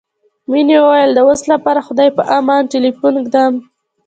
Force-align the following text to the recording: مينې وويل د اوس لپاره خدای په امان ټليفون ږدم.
مينې 0.49 0.77
وويل 0.81 1.11
د 1.13 1.19
اوس 1.27 1.41
لپاره 1.53 1.79
خدای 1.87 2.09
په 2.17 2.23
امان 2.39 2.61
ټليفون 2.73 3.13
ږدم. 3.25 3.53